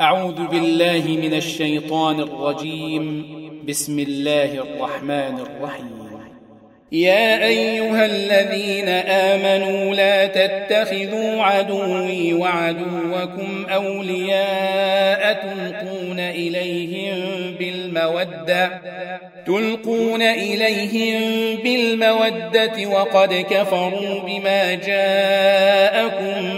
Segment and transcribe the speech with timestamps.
[0.00, 3.24] أعوذ بالله من الشيطان الرجيم.
[3.68, 5.98] بسم الله الرحمن الرحيم.
[6.92, 17.16] يا أيها الذين آمنوا لا تتخذوا عدوي وعدوكم أولياء تلقون إليهم
[17.58, 18.80] بالمودة
[19.46, 21.20] تلقون إليهم
[21.62, 26.57] بالمودة وقد كفروا بما جاءكم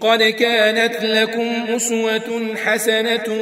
[0.00, 3.38] قد كانت لكم أسوة حسنة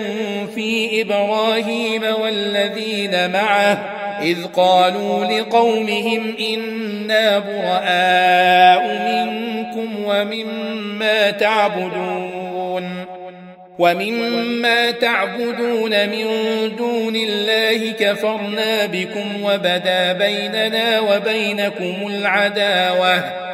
[0.55, 13.05] في إبراهيم والذين معه إذ قالوا لقومهم إنا براء منكم ومما تعبدون
[13.79, 16.27] ومما تعبدون من
[16.77, 23.54] دون الله كفرنا بكم وبدا بيننا وبينكم العداوة.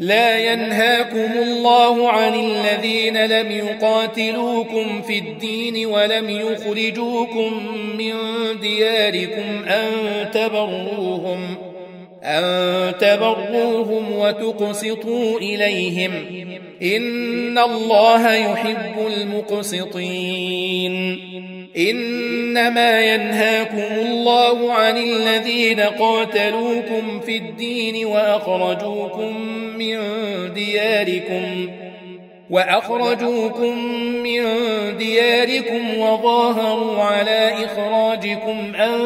[0.00, 8.14] لا ينهاكم الله عن الذين لم يقاتلوكم في الدين ولم يخرجوكم من
[8.60, 9.90] دياركم أن
[10.32, 11.56] تبروهم
[12.22, 16.12] أن تبروهم وتقسطوا إليهم.
[16.82, 20.92] إن الله يحب المقسطين
[21.76, 29.40] إنما ينهاكم الله عن الذين قاتلوكم في الدين وأخرجوكم
[29.78, 29.98] من
[30.54, 31.70] دياركم
[32.50, 33.78] وأخرجوكم
[34.22, 34.42] من
[34.98, 38.98] دياركم وظاهروا على إخراجكم أن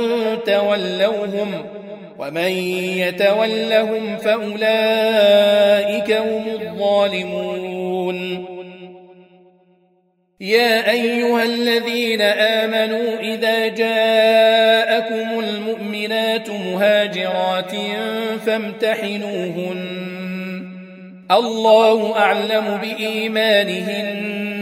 [0.47, 1.81] تولوهم
[2.22, 2.50] ومن
[2.99, 8.47] يتولهم فأولئك هم الظالمون.
[10.41, 17.73] يا أيها الذين آمنوا إذا جاءكم المؤمنات مهاجرات
[18.47, 20.02] فامتحنوهن.
[21.31, 24.62] الله أعلم بإيمانهن.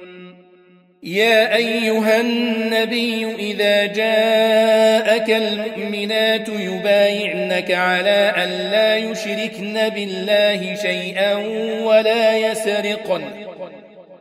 [1.03, 11.35] يا أيها النبي إذا جاءك المؤمنات يبايعنك على أن لا يشركن بالله شيئا
[11.83, 13.21] ولا يسرقن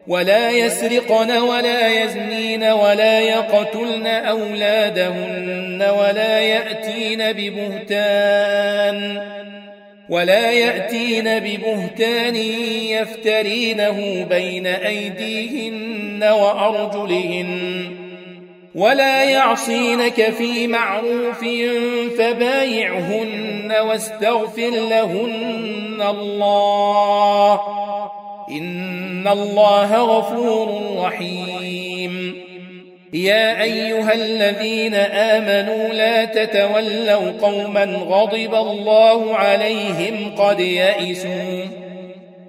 [0.07, 9.21] ولا يسرقن ولا يزنين ولا يقتلن أولادهن ولا يأتين ببهتان
[10.09, 12.37] ولا يأتين ببهتان
[12.87, 17.71] يفترينه بين أيديهن وأرجلهن
[18.75, 21.45] ولا يعصينك في معروف
[22.19, 27.61] فبايعهن واستغفر لهن الله.
[28.51, 32.35] إن الله غفور رحيم.
[33.13, 41.80] يا أيها الذين آمنوا لا تتولوا قوما غضب الله عليهم قد يئسوا.